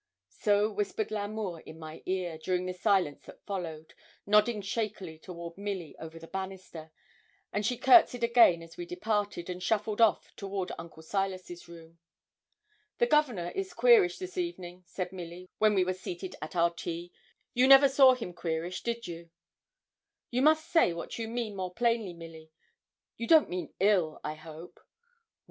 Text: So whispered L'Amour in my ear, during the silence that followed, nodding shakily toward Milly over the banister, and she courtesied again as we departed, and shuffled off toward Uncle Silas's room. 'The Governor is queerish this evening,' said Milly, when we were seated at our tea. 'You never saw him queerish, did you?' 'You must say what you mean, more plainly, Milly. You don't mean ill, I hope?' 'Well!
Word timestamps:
So 0.39 0.71
whispered 0.71 1.11
L'Amour 1.11 1.59
in 1.59 1.77
my 1.77 2.01
ear, 2.07 2.39
during 2.39 2.65
the 2.65 2.73
silence 2.73 3.27
that 3.27 3.45
followed, 3.45 3.93
nodding 4.25 4.63
shakily 4.63 5.19
toward 5.19 5.59
Milly 5.59 5.95
over 5.99 6.17
the 6.17 6.25
banister, 6.25 6.89
and 7.53 7.63
she 7.63 7.77
courtesied 7.77 8.23
again 8.23 8.63
as 8.63 8.77
we 8.77 8.85
departed, 8.87 9.47
and 9.47 9.61
shuffled 9.61 10.01
off 10.01 10.35
toward 10.35 10.71
Uncle 10.79 11.03
Silas's 11.03 11.67
room. 11.67 11.99
'The 12.97 13.05
Governor 13.05 13.51
is 13.51 13.75
queerish 13.75 14.17
this 14.17 14.39
evening,' 14.39 14.81
said 14.87 15.11
Milly, 15.13 15.51
when 15.59 15.75
we 15.75 15.83
were 15.85 15.93
seated 15.93 16.35
at 16.41 16.55
our 16.55 16.73
tea. 16.73 17.11
'You 17.53 17.67
never 17.67 17.87
saw 17.87 18.15
him 18.15 18.33
queerish, 18.33 18.81
did 18.81 19.05
you?' 19.05 19.29
'You 20.31 20.41
must 20.41 20.67
say 20.67 20.93
what 20.93 21.19
you 21.19 21.27
mean, 21.27 21.55
more 21.55 21.75
plainly, 21.75 22.13
Milly. 22.13 22.49
You 23.17 23.27
don't 23.27 23.51
mean 23.51 23.75
ill, 23.79 24.19
I 24.23 24.33
hope?' 24.33 24.77
'Well! 24.79 24.85